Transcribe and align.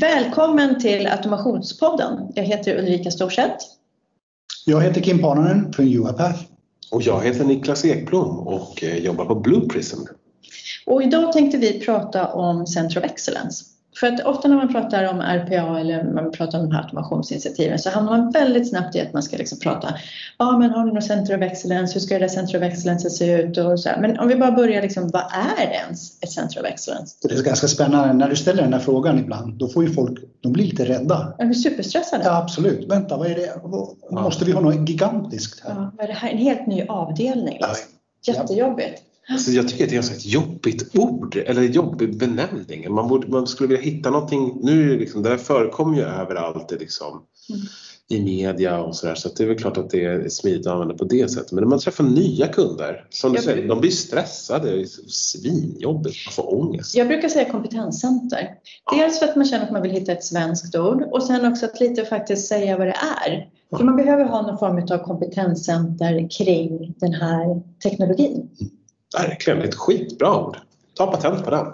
Välkommen 0.00 0.80
till 0.80 1.06
Automationspodden. 1.06 2.32
Jag 2.34 2.44
heter 2.44 2.78
Ulrika 2.78 3.10
Storseth. 3.10 3.64
Jag 4.66 4.80
heter 4.80 5.00
Kim 5.00 5.18
Pananen 5.18 5.72
från 5.72 5.86
UiPath. 5.86 6.40
Och 6.90 7.02
jag 7.02 7.24
heter 7.24 7.44
Niklas 7.44 7.84
Ekblom 7.84 8.38
och 8.38 8.84
eh, 8.84 8.98
jobbar 8.98 9.24
på 9.24 9.34
Blue 9.34 9.68
Prism. 9.68 9.98
Och 10.86 11.02
idag 11.02 11.32
tänkte 11.32 11.58
vi 11.58 11.80
prata 11.80 12.32
om 12.32 12.66
Center 12.66 12.98
of 12.98 13.04
Excellence. 13.04 13.64
För 13.96 14.06
att 14.06 14.26
ofta 14.26 14.48
när 14.48 14.56
man 14.56 14.72
pratar 14.72 15.04
om 15.08 15.20
RPA 15.20 15.80
eller 15.80 16.04
man 16.04 16.32
pratar 16.32 16.58
om 16.58 16.68
de 16.68 16.74
här 16.74 16.82
automationsinitiativen 16.82 17.78
så 17.78 17.90
hamnar 17.90 18.18
man 18.18 18.30
väldigt 18.30 18.68
snabbt 18.68 18.96
i 18.96 19.00
att 19.00 19.12
man 19.12 19.22
ska 19.22 19.36
liksom 19.36 19.58
prata, 19.58 19.94
ja 20.38 20.58
men 20.58 20.70
har 20.70 20.84
ni 20.84 20.92
något 20.92 21.04
Center 21.04 21.36
of 21.36 21.42
Excellence, 21.42 21.94
hur 21.94 22.00
ska 22.00 22.14
det 22.14 22.20
där 22.20 22.28
Center 22.28 22.58
of 22.58 22.62
Excellence 22.62 23.10
se 23.10 23.32
ut 23.32 23.58
och 23.58 23.80
så 23.80 23.88
här. 23.88 24.00
Men 24.00 24.18
om 24.18 24.28
vi 24.28 24.36
bara 24.36 24.52
börjar 24.52 24.82
liksom, 24.82 25.08
vad 25.12 25.22
är 25.22 25.66
det 25.66 25.74
ens 25.74 26.22
ett 26.22 26.30
Center 26.30 26.60
of 26.60 26.66
Excellence? 26.66 27.16
Det 27.22 27.34
är 27.34 27.42
ganska 27.42 27.68
spännande 27.68 28.12
när 28.14 28.28
du 28.28 28.36
ställer 28.36 28.62
den 28.62 28.72
här 28.72 28.80
frågan 28.80 29.18
ibland, 29.18 29.58
då 29.58 29.68
får 29.68 29.84
ju 29.84 29.92
folk, 29.92 30.18
de 30.42 30.52
blir 30.52 30.64
lite 30.64 30.84
rädda. 30.84 31.34
Är 31.38 31.46
vi 31.46 31.54
superstressade? 31.54 32.24
Ja 32.24 32.36
absolut, 32.36 32.90
vänta 32.90 33.16
vad 33.16 33.30
är 33.30 33.34
det, 33.34 33.60
måste 34.10 34.44
vi 34.44 34.52
ha 34.52 34.60
något 34.60 34.88
gigantiskt 34.88 35.60
här? 35.64 35.74
Ja, 35.74 36.04
är 36.04 36.06
det 36.06 36.12
här? 36.12 36.30
En 36.30 36.38
helt 36.38 36.66
ny 36.66 36.86
avdelning 36.88 37.58
liksom. 37.60 37.86
Jättejobbigt. 38.26 39.02
Alltså 39.30 39.50
jag 39.50 39.68
tycker 39.68 39.84
att 39.84 39.90
det 39.90 39.96
är 39.96 40.00
ett 40.00 40.26
jobbigt 40.26 40.96
ord 40.96 41.36
eller 41.36 41.62
jobbig 41.62 42.18
benämning. 42.18 42.92
Man, 42.94 43.08
borde, 43.08 43.28
man 43.28 43.46
skulle 43.46 43.68
vilja 43.68 43.82
hitta 43.82 44.10
någonting. 44.10 44.58
Nu 44.62 44.98
liksom, 44.98 45.22
det 45.22 45.28
här 45.28 45.36
förekommer 45.36 45.96
ju 45.96 46.02
överallt 46.02 46.70
liksom, 46.80 47.22
mm. 47.48 47.60
i 48.08 48.24
media 48.24 48.82
och 48.82 48.96
sådär 48.96 49.14
så 49.14 49.28
det 49.28 49.42
är 49.42 49.48
väl 49.48 49.58
klart 49.58 49.76
att 49.76 49.90
det 49.90 50.04
är 50.04 50.28
smidigt 50.28 50.66
att 50.66 50.72
använda 50.72 50.94
på 50.94 51.04
det 51.04 51.30
sättet. 51.30 51.52
Men 51.52 51.62
när 51.64 51.68
man 51.68 51.78
träffar 51.78 52.04
nya 52.04 52.46
kunder, 52.48 53.06
som 53.10 53.32
du 53.32 53.42
säger, 53.42 53.68
de 53.68 53.80
blir 53.80 53.90
stressade, 53.90 54.70
det 54.70 54.80
är 54.80 54.86
svinjobbigt, 55.08 56.16
man 56.26 56.32
får 56.32 56.54
ångest. 56.54 56.94
Jag 56.96 57.08
brukar 57.08 57.28
säga 57.28 57.50
kompetenscenter. 57.50 58.48
Dels 58.92 59.18
för 59.18 59.26
att 59.26 59.36
man 59.36 59.44
känner 59.44 59.64
att 59.64 59.72
man 59.72 59.82
vill 59.82 59.90
hitta 59.90 60.12
ett 60.12 60.24
svenskt 60.24 60.74
ord 60.74 61.02
och 61.02 61.22
sen 61.22 61.52
också 61.52 61.66
att 61.66 61.80
lite 61.80 62.04
faktiskt 62.04 62.48
säga 62.48 62.78
vad 62.78 62.86
det 62.86 62.96
är. 63.26 63.48
För 63.76 63.84
man 63.84 63.96
behöver 63.96 64.24
ha 64.24 64.42
någon 64.42 64.58
form 64.58 64.98
av 64.98 65.04
kompetenscenter 65.04 66.28
kring 66.38 66.94
den 66.98 67.12
här 67.12 67.62
teknologin. 67.82 68.50
Mm. 68.60 68.70
Verkligen, 69.18 69.62
ett 69.62 69.74
skitbra 69.74 70.46
ord. 70.46 70.56
Ta 70.96 71.06
patent 71.06 71.44
på 71.44 71.50
den. 71.50 71.66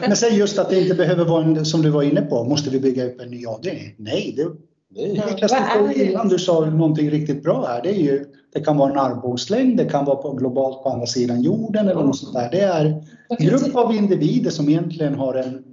Men 0.00 0.16
säg 0.16 0.38
just 0.38 0.58
att 0.58 0.70
det 0.70 0.80
inte 0.80 0.94
behöver 0.94 1.24
vara 1.24 1.44
en, 1.44 1.64
som 1.64 1.82
du 1.82 1.90
var 1.90 2.02
inne 2.02 2.22
på, 2.22 2.44
måste 2.44 2.70
vi 2.70 2.80
bygga 2.80 3.04
upp 3.04 3.20
en 3.20 3.30
ny 3.30 3.46
avdelning? 3.46 3.94
Nej, 3.98 4.34
det, 4.36 4.46
Nej. 4.96 5.22
Niklas, 5.30 5.52
innan 5.94 6.28
du 6.28 6.38
sa 6.38 6.64
någonting 6.64 7.10
riktigt 7.10 7.42
bra 7.42 7.66
här, 7.66 7.82
det 7.82 7.88
är 7.88 8.02
ju, 8.02 8.24
det 8.52 8.60
kan 8.60 8.76
vara 8.76 8.90
en 8.90 8.98
armbågslängd, 8.98 9.76
det 9.76 9.84
kan 9.84 10.04
vara 10.04 10.16
på, 10.16 10.32
globalt 10.32 10.82
på 10.82 10.88
andra 10.88 11.06
sidan 11.06 11.42
jorden 11.42 11.88
eller 11.88 12.02
något 12.02 12.18
sånt 12.18 12.34
där. 12.34 12.50
Det 12.50 12.60
är 12.60 12.84
en 13.28 13.46
grupp 13.46 13.76
av 13.76 13.94
individer 13.94 14.50
som 14.50 14.68
egentligen 14.68 15.14
har 15.14 15.34
en 15.34 15.64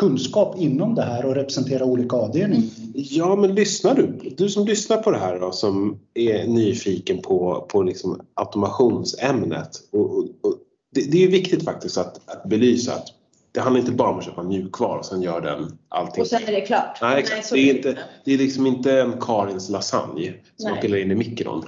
kunskap 0.00 0.56
inom 0.58 0.94
det 0.94 1.02
här 1.02 1.24
och 1.26 1.34
representera 1.34 1.84
olika 1.84 2.16
avdelningar. 2.16 2.70
Ja, 2.96 3.36
men 3.36 3.54
lyssnar 3.54 3.94
du? 3.94 4.32
Du 4.36 4.48
som 4.48 4.66
lyssnar 4.66 4.96
på 4.96 5.10
det 5.10 5.18
här 5.18 5.40
då, 5.40 5.52
som 5.52 6.00
är 6.14 6.46
nyfiken 6.46 7.22
på, 7.22 7.66
på 7.68 7.82
liksom 7.82 8.20
automationsämnet. 8.34 9.70
Och, 9.92 10.18
och, 10.18 10.22
och 10.22 10.54
det, 10.94 11.10
det, 11.10 11.24
är 11.24 11.28
viktigt 11.28 11.64
faktiskt 11.64 11.98
att, 11.98 12.30
att 12.30 12.44
belysa 12.44 12.94
att 12.94 13.06
det 13.52 13.60
handlar 13.60 13.80
inte 13.80 13.92
bara 13.92 14.10
om 14.10 14.18
att 14.18 14.24
köpa 14.24 14.42
mjukvara 14.42 14.98
och 14.98 15.06
sen 15.06 15.22
gör 15.22 15.40
den 15.40 15.78
allting. 15.88 16.22
Och 16.22 16.26
sen 16.26 16.42
är 16.46 16.52
det 16.52 16.60
klart. 16.60 16.98
Nej, 17.02 17.18
exakt. 17.18 17.52
Nej, 17.52 17.64
det, 17.64 17.70
är 17.70 17.76
inte, 17.76 17.98
det 18.24 18.34
är 18.34 18.38
liksom 18.38 18.66
inte 18.66 19.00
en 19.00 19.20
Karins 19.20 19.68
lasagne 19.68 20.34
som 20.56 20.70
man 20.70 20.80
pillar 20.80 20.98
in 20.98 21.10
i 21.10 21.14
mikron. 21.14 21.64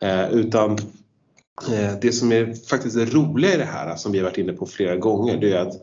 Eh, 0.00 0.32
utan 0.32 0.72
eh, 1.72 1.92
det 2.00 2.12
som 2.12 2.32
är 2.32 2.68
faktiskt 2.68 2.96
det 2.96 3.04
roliga 3.04 3.54
i 3.54 3.56
det 3.56 3.64
här 3.64 3.96
som 3.96 4.12
vi 4.12 4.18
har 4.18 4.24
varit 4.24 4.38
inne 4.38 4.52
på 4.52 4.66
flera 4.66 4.96
gånger 4.96 5.36
det 5.36 5.52
är 5.52 5.58
att, 5.58 5.74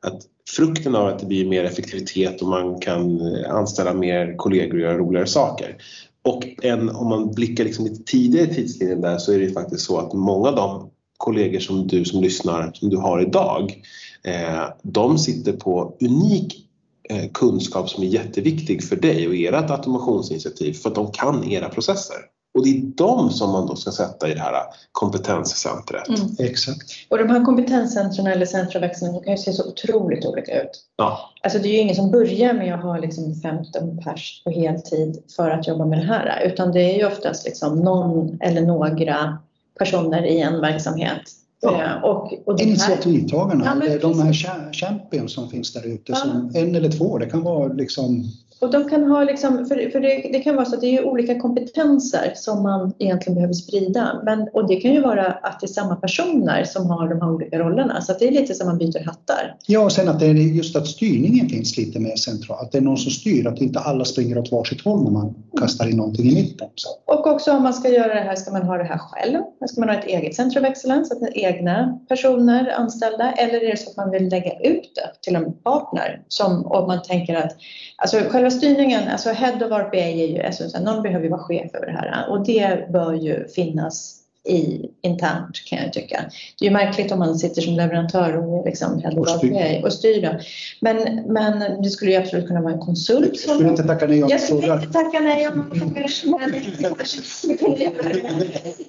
att 0.00 0.22
frukten 0.56 0.94
av 0.94 1.06
att 1.06 1.18
det 1.18 1.26
blir 1.26 1.48
mer 1.48 1.64
effektivitet 1.64 2.42
och 2.42 2.48
man 2.48 2.80
kan 2.80 3.20
eh, 3.20 3.54
anställa 3.54 3.94
mer 3.94 4.36
kollegor 4.36 4.74
och 4.74 4.80
göra 4.80 4.98
roligare 4.98 5.26
saker. 5.26 5.76
Och 6.24 6.44
en, 6.62 6.88
om 6.88 7.08
man 7.08 7.34
blickar 7.34 7.64
liksom 7.64 7.84
lite 7.84 8.04
tidigare 8.04 8.50
i 8.50 8.54
tidslinjen 8.54 9.00
där 9.00 9.18
så 9.18 9.32
är 9.32 9.38
det 9.38 9.50
faktiskt 9.50 9.84
så 9.84 9.98
att 9.98 10.12
många 10.12 10.48
av 10.48 10.56
de 10.56 10.90
kollegor 11.16 11.60
som 11.60 11.86
du 11.86 12.04
som 12.04 12.22
lyssnar, 12.22 12.70
som 12.74 12.90
du 12.90 12.96
har 12.96 13.22
idag, 13.22 13.82
eh, 14.24 14.64
de 14.82 15.18
sitter 15.18 15.52
på 15.52 15.96
unik 16.00 16.66
eh, 17.10 17.30
kunskap 17.34 17.90
som 17.90 18.02
är 18.02 18.08
jätteviktig 18.08 18.84
för 18.84 18.96
dig 18.96 19.28
och 19.28 19.34
ert 19.34 19.70
automationsinitiativ 19.70 20.72
för 20.72 20.88
att 20.88 20.94
de 20.94 21.12
kan 21.12 21.44
era 21.44 21.68
processer. 21.68 22.16
Och 22.54 22.64
det 22.64 22.70
är 22.70 22.82
de 22.82 23.30
som 23.30 23.52
man 23.52 23.66
då 23.66 23.76
ska 23.76 23.90
sätta 23.90 24.28
i 24.28 24.34
det 24.34 24.40
här 24.40 24.54
kompetenscentret. 24.92 26.08
Mm. 26.08 26.20
Exakt. 26.38 26.90
Och 27.08 27.18
de 27.18 27.30
här 27.30 27.44
kompetenscentren 27.44 28.26
eller 28.26 28.46
centra 28.46 28.88
kan 28.88 29.22
ju 29.26 29.36
se 29.36 29.52
så 29.52 29.68
otroligt 29.68 30.26
olika 30.26 30.62
ut. 30.62 30.70
Ja. 30.96 31.30
Alltså 31.42 31.58
det 31.58 31.68
är 31.68 31.72
ju 31.72 31.78
ingen 31.78 31.94
som 31.94 32.10
börjar 32.10 32.52
med 32.52 32.74
att 32.74 32.82
ha 32.82 32.98
liksom 32.98 33.34
15 33.34 33.98
pers 34.04 34.42
på 34.44 34.50
heltid 34.50 35.22
för 35.36 35.50
att 35.50 35.68
jobba 35.68 35.84
med 35.86 35.98
det 35.98 36.06
här 36.06 36.42
utan 36.46 36.72
det 36.72 36.94
är 36.94 36.98
ju 36.98 37.06
oftast 37.06 37.44
liksom 37.44 37.78
någon 37.78 38.38
eller 38.40 38.60
några 38.62 39.38
personer 39.78 40.26
i 40.26 40.40
en 40.40 40.60
verksamhet 40.60 41.22
Ja. 41.60 41.82
Eh, 41.82 42.04
och, 42.04 42.48
och 42.48 42.60
Initiativtagarna, 42.60 43.82
ja, 43.86 43.98
de 43.98 44.22
här 44.22 44.32
champions 44.72 45.32
som 45.32 45.50
finns 45.50 45.72
där 45.72 45.86
ute, 45.86 46.12
ja. 46.12 46.60
en 46.60 46.74
eller 46.74 46.90
två, 46.90 47.18
det 47.18 47.26
kan 47.26 47.42
vara 47.42 47.72
liksom 47.72 48.24
och 48.60 48.70
de 48.70 48.88
kan 48.88 49.10
ha 49.10 49.24
liksom, 49.24 49.66
för, 49.66 49.90
för 49.90 50.00
det, 50.00 50.30
det, 50.32 50.40
kan 50.40 50.56
vara 50.56 50.66
så 50.66 50.74
att 50.74 50.80
det 50.80 50.96
är 50.96 51.06
olika 51.06 51.40
kompetenser 51.40 52.32
som 52.34 52.62
man 52.62 52.92
egentligen 52.98 53.34
behöver 53.34 53.54
sprida. 53.54 54.20
Men, 54.24 54.48
och 54.52 54.68
det 54.68 54.76
kan 54.76 54.92
ju 54.92 55.00
vara 55.00 55.26
att 55.26 55.60
det 55.60 55.66
är 55.66 55.68
samma 55.68 55.96
personer 55.96 56.64
som 56.64 56.86
har 56.86 57.08
de 57.08 57.20
här 57.20 57.30
olika 57.30 57.58
rollerna. 57.58 58.00
Så 58.00 58.12
det 58.18 58.28
är 58.28 58.32
lite 58.32 58.54
som 58.54 58.66
man 58.66 58.78
byter 58.78 59.04
hattar. 59.04 59.56
Ja, 59.66 59.84
och 59.84 59.92
sen 59.92 60.08
att 60.08 60.20
det 60.20 60.26
är 60.26 60.34
just 60.34 60.76
att 60.76 60.86
styrningen 60.86 61.48
finns 61.48 61.76
lite 61.76 62.00
mer 62.00 62.16
centralt. 62.16 62.62
Att 62.62 62.72
det 62.72 62.78
är 62.78 62.82
någon 62.82 62.96
som 62.96 63.12
styr, 63.12 63.46
att 63.46 63.60
inte 63.60 63.78
alla 63.78 64.04
springer 64.04 64.38
åt 64.38 64.52
varsitt 64.52 64.84
håll 64.84 65.04
när 65.04 65.10
man 65.10 65.34
kastar 65.60 65.88
in 65.88 65.96
någonting 65.96 66.30
i 66.30 66.34
mitten. 66.34 66.68
Och 67.06 67.26
också 67.26 67.52
om 67.52 67.62
man 67.62 67.74
ska 67.74 67.88
göra 67.88 68.14
det 68.14 68.20
här, 68.20 68.36
ska 68.36 68.50
man 68.50 68.62
ha 68.62 68.76
det 68.76 68.84
här 68.84 68.98
själv? 68.98 69.38
Ska 69.66 69.80
man 69.80 69.88
ha 69.88 69.96
ett 69.96 70.06
eget 70.06 70.34
Center 70.34 70.60
of 70.60 70.66
Excellence, 70.66 71.14
att 71.14 71.36
egna 71.36 71.98
personer 72.08 72.72
anställda? 72.76 73.32
Eller 73.32 73.64
är 73.64 73.70
det 73.70 73.76
så 73.76 73.90
att 73.90 73.96
man 73.96 74.10
vill 74.10 74.28
lägga 74.28 74.58
ut 74.58 74.92
det 74.94 75.10
till 75.22 75.36
en 75.36 75.52
partner? 75.52 76.22
Som 76.28 76.66
om 76.66 76.86
man 76.86 77.02
tänker 77.02 77.34
att 77.34 77.56
alltså 77.96 78.16
själva 78.30 78.47
själva 78.48 78.60
styrningen, 78.60 79.08
alltså 79.08 79.30
Head 79.30 79.66
of 79.66 79.72
RPA 79.72 79.96
är 79.96 80.26
ju, 80.26 80.42
alltså, 80.42 80.80
någon 80.80 81.02
behöver 81.02 81.24
ju 81.24 81.30
vara 81.30 81.40
chef 81.40 81.74
över 81.74 81.86
det 81.86 81.92
här 81.92 82.30
och 82.30 82.44
det 82.44 82.92
bör 82.92 83.12
ju 83.12 83.48
finnas 83.48 84.14
i 84.44 84.90
internt 85.00 85.64
kan 85.66 85.78
jag 85.78 85.92
tycka. 85.92 86.24
Det 86.58 86.64
är 86.64 86.70
ju 86.70 86.72
märkligt 86.72 87.12
om 87.12 87.18
man 87.18 87.38
sitter 87.38 87.62
som 87.62 87.74
leverantör 87.74 88.36
och 88.36 88.58
är 88.58 88.64
liksom 88.64 89.02
head 89.02 89.10
of 89.10 89.28
RPA 89.28 89.86
och 89.86 89.92
styr 89.92 90.22
det. 90.22 90.40
Men, 90.80 91.22
men 91.26 91.82
det 91.82 91.90
skulle 91.90 92.10
ju 92.10 92.16
absolut 92.16 92.46
kunna 92.46 92.60
vara 92.60 92.72
en 92.72 92.80
konsult. 92.80 93.30
Jag 93.46 93.54
skulle 93.54 93.68
inte 93.68 93.82
tacka 93.82 94.06
nej 94.06 94.22
om 94.22 94.30
Jag 94.30 94.40
skulle 94.40 94.74
inte 94.74 94.92
tacka 94.92 95.20
nej 95.20 95.48
om 95.48 95.58
någon 95.58 95.94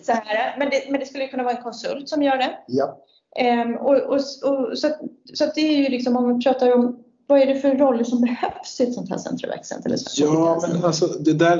så 0.01 0.11
här. 0.11 0.55
Men 0.59 0.69
det, 0.69 0.83
men 0.89 0.99
det 0.99 1.05
skulle 1.05 1.27
kunna 1.27 1.43
vara 1.43 1.55
en 1.55 1.63
konsult 1.63 2.09
som 2.09 2.23
gör 2.23 2.37
det. 2.37 2.51
Ja. 2.67 2.97
Um, 3.63 3.75
och, 3.75 3.95
och, 3.95 4.15
och, 4.15 4.77
så, 4.77 4.89
så 5.33 5.45
det 5.55 5.61
är 5.61 5.77
ju 5.77 5.89
liksom 5.89 6.17
om 6.17 6.37
vi 6.37 6.43
pratar 6.43 6.75
om 6.75 7.03
vad 7.29 7.41
är 7.41 7.45
det 7.45 7.55
för 7.55 7.75
roller 7.75 8.03
som 8.03 8.21
behövs 8.21 8.79
i 8.79 8.83
ett 8.83 8.93
sånt 8.93 9.09
här 9.09 9.17
Center 9.17 9.49
of 9.49 9.55
Excellence? 9.55 10.23
Ja, 10.23 10.67
men 10.67 10.83
alltså 10.83 11.07
det 11.07 11.33
där, 11.33 11.57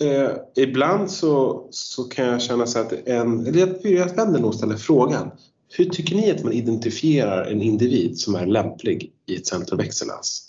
eh, 0.00 0.30
ibland 0.56 1.10
så, 1.10 1.66
så 1.70 2.04
kan 2.04 2.26
jag 2.26 2.42
känna 2.42 2.66
så 2.66 2.78
att 2.78 2.92
en, 3.06 3.46
eller 3.46 3.78
jag, 3.82 4.16
vänder 4.16 4.40
nog 4.40 4.48
och 4.48 4.54
ställer 4.54 4.76
frågan. 4.76 5.30
Hur 5.76 5.84
tycker 5.84 6.16
ni 6.16 6.30
att 6.30 6.44
man 6.44 6.52
identifierar 6.52 7.44
en 7.44 7.62
individ 7.62 8.18
som 8.18 8.34
är 8.34 8.46
lämplig 8.46 9.12
i 9.26 9.36
ett 9.36 9.46
Center 9.46 9.74
of 9.74 9.80
Excellence? 9.80 10.42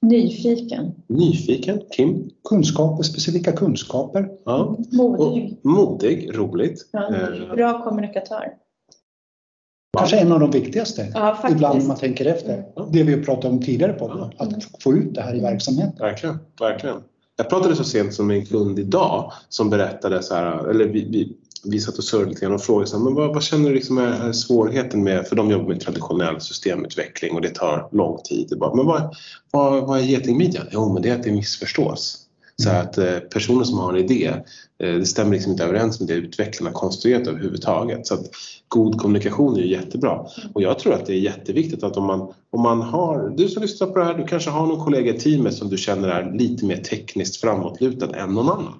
Nyfiken. 0.00 0.92
Nyfiken, 1.06 1.80
Kim? 1.90 2.30
Kunskaper, 2.48 3.02
specifika 3.02 3.52
kunskaper. 3.52 4.28
Ja. 4.44 4.76
Modig. 4.92 5.58
Och, 5.62 5.70
modig, 5.70 6.30
roligt. 6.34 6.88
Ja, 6.92 7.14
eh, 7.14 7.54
bra 7.54 7.84
kommunikatör. 7.84 8.52
Kanske 9.98 10.16
en 10.18 10.32
av 10.32 10.40
de 10.40 10.50
viktigaste, 10.50 11.12
ja, 11.14 11.48
ibland 11.50 11.78
när 11.78 11.86
man 11.86 11.96
tänker 11.96 12.26
efter. 12.26 12.64
Det 12.90 13.02
vi 13.02 13.24
pratade 13.24 13.48
om 13.48 13.62
tidigare 13.62 13.92
på, 13.92 14.30
att 14.36 14.82
få 14.82 14.92
ut 14.92 15.14
det 15.14 15.22
här 15.22 15.36
i 15.36 15.40
verksamheten. 15.40 15.98
Verkligen, 15.98 16.38
verkligen. 16.60 16.96
Jag 17.36 17.48
pratade 17.50 17.76
så 17.76 17.84
sent 17.84 18.14
som 18.14 18.26
med 18.26 18.36
en 18.36 18.46
kund 18.46 18.78
idag 18.78 19.32
som 19.48 19.70
berättade 19.70 20.22
så 20.22 20.34
här, 20.34 20.68
eller 20.68 20.84
vi, 20.84 21.04
vi, 21.10 21.36
vi 21.64 21.80
satt 21.80 21.98
och 21.98 22.04
surrade 22.04 22.28
lite 22.28 22.40
grann 22.40 22.54
och 22.54 22.62
frågade 22.62 22.86
så 22.86 22.96
här, 22.96 23.04
men 23.04 23.14
vad, 23.14 23.28
vad 23.28 23.42
känner 23.42 23.68
du 23.68 23.74
liksom 23.74 23.98
är 23.98 24.32
svårigheten 24.32 25.04
med, 25.04 25.26
för 25.26 25.36
de 25.36 25.50
jobbar 25.50 25.68
med 25.68 25.80
traditionell 25.80 26.40
systemutveckling 26.40 27.34
och 27.34 27.40
det 27.40 27.54
tar 27.54 27.88
lång 27.92 28.18
tid. 28.24 28.58
Bara, 28.58 28.74
men 28.74 28.86
vad, 28.86 29.16
vad, 29.50 29.86
vad 29.86 29.98
är 29.98 30.02
getingmidjan? 30.02 30.66
Jo, 30.70 30.92
men 30.92 31.02
det 31.02 31.08
är 31.08 31.14
att 31.14 31.22
det 31.22 31.32
missförstås. 31.32 32.27
Så 32.62 32.70
att 32.70 32.98
eh, 32.98 33.18
personer 33.18 33.64
som 33.64 33.78
har 33.78 33.92
en 33.92 34.04
idé, 34.04 34.26
eh, 34.82 34.94
det 34.94 35.06
stämmer 35.06 35.32
liksom 35.32 35.52
inte 35.52 35.64
överens 35.64 36.00
med 36.00 36.08
det 36.08 36.14
utvecklarna 36.14 36.72
konstruerat 36.72 37.26
överhuvudtaget. 37.26 38.06
Så 38.06 38.14
att 38.14 38.26
god 38.68 39.00
kommunikation 39.00 39.56
är 39.56 39.60
ju 39.60 39.68
jättebra. 39.68 40.26
Och 40.52 40.62
jag 40.62 40.78
tror 40.78 40.94
att 40.94 41.06
det 41.06 41.12
är 41.12 41.18
jätteviktigt 41.18 41.82
att 41.82 41.96
om 41.96 42.04
man, 42.04 42.32
om 42.50 42.62
man 42.62 42.82
har, 42.82 43.34
du 43.36 43.48
som 43.48 43.62
lyssnar 43.62 43.86
på 43.86 43.98
det 43.98 44.04
här, 44.04 44.14
du 44.14 44.24
kanske 44.24 44.50
har 44.50 44.66
någon 44.66 44.84
kollega 44.84 45.14
i 45.14 45.18
teamet 45.18 45.54
som 45.54 45.68
du 45.68 45.76
känner 45.76 46.08
är 46.08 46.32
lite 46.32 46.64
mer 46.64 46.76
tekniskt 46.76 47.40
framåtlutad 47.40 48.16
än 48.16 48.34
någon 48.34 48.48
annan. 48.48 48.74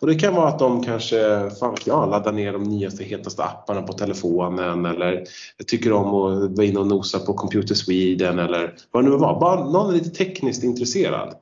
Och 0.00 0.06
det 0.06 0.14
kan 0.14 0.34
vara 0.34 0.48
att 0.48 0.58
de 0.58 0.84
kanske 0.84 1.50
fan, 1.60 1.76
ja, 1.84 2.06
laddar 2.06 2.32
ner 2.32 2.52
de 2.52 2.62
nyaste 2.62 3.04
hetaste 3.04 3.44
apparna 3.44 3.82
på 3.82 3.92
telefonen 3.92 4.86
eller 4.86 5.24
tycker 5.66 5.92
om 5.92 6.06
att 6.06 6.56
vara 6.56 6.66
inne 6.66 6.80
och 6.80 6.86
nosa 6.86 7.18
på 7.18 7.34
Computer 7.34 7.74
Sweden 7.74 8.38
eller 8.38 8.74
vad 8.90 9.04
det 9.04 9.10
nu 9.10 9.16
var. 9.16 9.40
Bara 9.40 9.64
någon 9.64 9.90
är 9.90 9.94
lite 9.94 10.10
tekniskt 10.10 10.64
intresserad. 10.64 11.34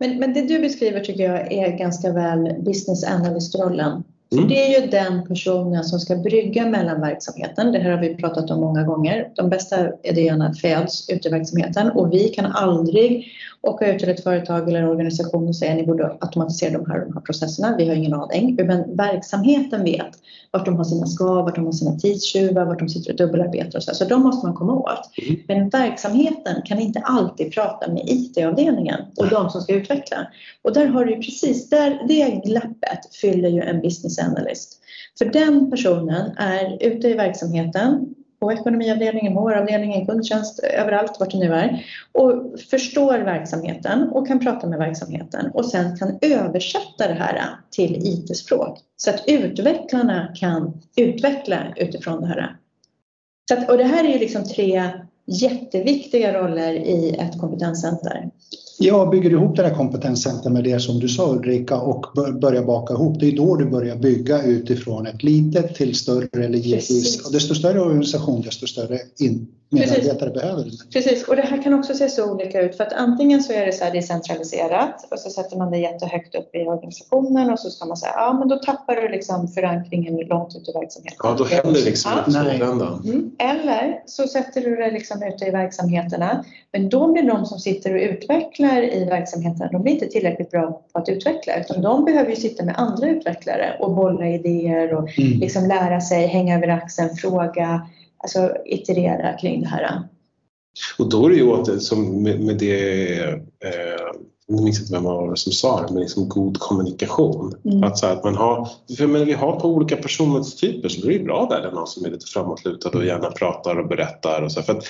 Men, 0.00 0.18
men 0.18 0.34
det 0.34 0.42
du 0.42 0.58
beskriver 0.58 1.00
tycker 1.00 1.24
jag 1.24 1.52
är 1.52 1.78
ganska 1.78 2.12
väl 2.12 2.62
business 2.62 3.04
analyst-rollen. 3.04 4.04
För 4.32 4.38
mm. 4.38 4.48
det 4.48 4.74
är 4.74 4.80
ju 4.80 4.86
den 4.86 5.26
personen 5.26 5.84
som 5.84 6.00
ska 6.00 6.16
brygga 6.16 6.66
mellan 6.66 7.00
verksamheten. 7.00 7.72
Det 7.72 7.78
här 7.78 7.90
har 7.90 8.00
vi 8.00 8.16
pratat 8.16 8.50
om 8.50 8.60
många 8.60 8.82
gånger. 8.82 9.28
De 9.36 9.50
bästa 9.50 9.76
idéerna 10.02 10.54
föds 10.54 11.10
ute 11.10 11.28
i 11.28 11.30
verksamheten 11.30 11.90
och 11.90 12.12
vi 12.12 12.28
kan 12.28 12.46
aldrig 12.46 13.26
åka 13.62 13.92
ut 13.92 13.98
till 13.98 14.08
ett 14.08 14.22
företag 14.22 14.68
eller 14.68 14.82
en 14.82 14.88
organisation 14.88 15.48
och 15.48 15.56
säga 15.56 15.70
att 15.70 15.76
ni 15.76 15.86
borde 15.86 16.16
automatisera 16.20 16.78
de 16.78 16.90
här, 16.90 17.00
de 17.00 17.12
här 17.14 17.20
processerna. 17.20 17.76
Vi 17.76 17.88
har 17.88 17.94
ingen 17.94 18.14
aning. 18.14 18.56
Men 18.66 18.96
verksamheten 18.96 19.84
vet 19.84 20.10
vart 20.50 20.64
de 20.64 20.76
har 20.76 20.84
sina 20.84 21.06
skav, 21.06 21.44
vart 21.44 21.54
de 21.54 21.64
har 21.64 21.72
sina 21.72 21.96
tidstjuvar, 21.96 22.64
vart 22.64 22.78
de 22.78 22.88
sitter 22.88 23.10
och 23.10 23.16
dubbelarbetar 23.16 23.78
och 23.78 23.82
så. 23.82 23.94
Så 23.94 24.04
de 24.04 24.22
måste 24.22 24.46
man 24.46 24.56
komma 24.56 24.74
åt. 24.74 25.10
Mm. 25.22 25.40
Men 25.48 25.68
verksamheten 25.68 26.62
kan 26.64 26.78
inte 26.78 27.00
alltid 27.00 27.54
prata 27.54 27.92
med 27.92 28.02
IT-avdelningen 28.06 29.00
och 29.16 29.28
de 29.28 29.50
som 29.50 29.60
ska 29.60 29.74
utveckla. 29.74 30.16
Och 30.62 30.72
där 30.72 30.86
har 30.86 31.04
du 31.04 31.14
precis, 31.14 31.70
där, 31.70 32.02
det 32.08 32.40
glappet 32.44 33.14
fyller 33.20 33.48
ju 33.48 33.60
en 33.62 33.80
business 33.80 34.18
analyst. 34.20 34.80
För 35.18 35.24
den 35.24 35.70
personen 35.70 36.36
är 36.36 36.82
ute 36.82 37.08
i 37.08 37.14
verksamheten 37.14 38.14
på 38.40 38.52
ekonomiavdelningen, 38.52 39.32
HR-avdelningen, 39.32 40.06
kundtjänst, 40.06 40.58
överallt 40.58 41.16
vart 41.20 41.30
det 41.30 41.38
nu 41.38 41.54
är 41.54 41.86
och 42.12 42.60
förstår 42.70 43.18
verksamheten 43.18 44.08
och 44.08 44.26
kan 44.26 44.40
prata 44.40 44.66
med 44.66 44.78
verksamheten 44.78 45.50
och 45.54 45.66
sen 45.66 45.96
kan 45.96 46.18
översätta 46.22 47.08
det 47.08 47.14
här 47.14 47.40
till 47.70 47.96
IT-språk 48.02 48.78
så 48.96 49.10
att 49.10 49.24
utvecklarna 49.26 50.34
kan 50.34 50.80
utveckla 50.96 51.74
utifrån 51.76 52.20
det 52.20 52.26
här. 52.26 52.56
Så 53.48 53.58
att, 53.58 53.70
och 53.70 53.78
det 53.78 53.84
här 53.84 54.04
är 54.04 54.12
ju 54.12 54.18
liksom 54.18 54.44
tre 54.44 54.90
jätteviktiga 55.26 56.42
roller 56.42 56.72
i 56.72 57.16
ett 57.18 57.40
kompetenscenter. 57.40 58.30
Ja, 58.82 59.06
bygger 59.06 59.30
du 59.30 59.36
ihop 59.36 59.56
det 59.56 59.62
här 59.62 59.74
kompetenscentret 59.74 60.52
med 60.52 60.64
det 60.64 60.80
som 60.80 60.98
du 61.00 61.08
sa 61.08 61.32
Ulrika 61.32 61.76
och 61.76 62.06
börjar 62.40 62.62
baka 62.62 62.94
ihop, 62.94 63.20
det 63.20 63.26
är 63.26 63.36
då 63.36 63.56
du 63.56 63.64
börjar 63.64 63.96
bygga 63.96 64.42
utifrån 64.42 65.06
ett 65.06 65.22
litet 65.22 65.74
till 65.74 65.94
större 65.94 66.44
eller 66.44 66.58
givetvis, 66.58 67.26
och 67.26 67.32
desto 67.32 67.54
större 67.54 67.80
organisation 67.80 68.42
desto 68.42 68.66
större 68.66 68.98
in, 69.18 69.48
medarbetare 69.70 70.30
Precis. 70.30 70.34
behöver. 70.34 70.64
Precis, 70.92 71.28
och 71.28 71.36
det 71.36 71.42
här 71.42 71.62
kan 71.62 71.74
också 71.74 71.94
se 71.94 72.08
så 72.08 72.32
olika 72.32 72.60
ut 72.60 72.76
för 72.76 72.84
att 72.84 72.92
antingen 72.92 73.42
så 73.42 73.52
är 73.52 73.66
det 73.66 73.72
så 73.72 73.84
här 73.84 73.92
decentraliserat 73.92 75.08
och 75.10 75.18
så 75.18 75.30
sätter 75.30 75.56
man 75.56 75.70
det 75.70 75.78
jättehögt 75.78 76.34
upp 76.34 76.54
i 76.54 76.58
organisationen 76.58 77.50
och 77.50 77.58
så 77.58 77.70
ska 77.70 77.86
man 77.86 77.96
säga 77.96 78.12
ja 78.16 78.36
men 78.38 78.48
då 78.48 78.56
tappar 78.56 78.96
du 78.96 79.08
liksom 79.08 79.48
förankringen 79.48 80.16
långt 80.16 80.56
ut 80.56 80.68
i 80.68 80.72
verksamheten. 80.72 81.18
Ja, 81.22 81.34
då 81.38 81.44
händer 81.44 81.84
liksom 81.84 82.12
ja. 82.26 82.52
inte 82.52 82.64
mm. 83.10 83.30
Eller 83.38 84.02
så 84.06 84.26
sätter 84.26 84.60
du 84.60 84.76
det 84.76 84.90
liksom 84.90 85.22
ute 85.22 85.44
i 85.44 85.50
verksamheterna 85.50 86.44
men 86.72 86.88
då 86.88 87.12
blir 87.12 87.22
de 87.22 87.46
som 87.46 87.58
sitter 87.58 87.94
och 87.94 88.00
utvecklar 88.00 88.69
i 88.78 89.04
verksamheten, 89.04 89.68
de 89.72 89.82
blir 89.82 89.92
inte 89.92 90.06
tillräckligt 90.06 90.50
bra 90.50 90.82
på 90.92 90.98
att 90.98 91.08
utveckla 91.08 91.60
utan 91.60 91.82
de 91.82 92.04
behöver 92.04 92.30
ju 92.30 92.36
sitta 92.36 92.64
med 92.64 92.74
andra 92.78 93.08
utvecklare 93.08 93.76
och 93.80 93.94
bolla 93.94 94.28
idéer 94.28 94.94
och 94.94 95.18
mm. 95.18 95.38
liksom 95.38 95.68
lära 95.68 96.00
sig, 96.00 96.26
hänga 96.26 96.56
över 96.56 96.68
axeln, 96.68 97.16
fråga 97.16 97.86
alltså 98.16 98.56
iterera 98.66 99.38
kring 99.38 99.62
det 99.62 99.68
här. 99.68 100.02
Och 100.98 101.10
då 101.10 101.26
är 101.26 101.30
det 101.30 101.36
ju 101.36 101.50
åter 101.50 101.78
som 101.78 102.22
med, 102.22 102.40
med 102.40 102.58
det, 102.58 103.18
eh, 103.22 104.10
jag 104.50 104.62
minns 104.62 104.80
inte 104.80 104.92
vem 104.92 105.02
var 105.02 105.34
som 105.34 105.52
sa 105.52 105.82
det, 105.82 105.92
men 105.92 106.02
liksom 106.02 106.28
god 106.28 106.58
kommunikation. 106.58 107.54
Mm. 107.64 107.84
Att, 107.84 107.98
så 107.98 108.06
att 108.06 108.24
man 108.24 108.34
har, 108.34 108.68
för 108.96 109.06
men 109.06 109.26
vi 109.26 109.32
har 109.32 109.60
på 109.60 109.68
olika 109.68 109.96
personlighetstyper 109.96 110.88
så 110.88 111.06
det 111.06 111.14
är 111.14 111.24
bra 111.24 111.46
där, 111.50 111.62
där 111.62 111.72
någon 111.72 111.86
som 111.86 112.04
är 112.04 112.10
lite 112.10 112.26
framåtlutad 112.26 112.88
och 112.88 113.04
gärna 113.04 113.30
pratar 113.30 113.76
och 113.76 113.88
berättar. 113.88 114.42
Och 114.42 114.52
så. 114.52 114.62
För 114.62 114.72
att, 114.72 114.84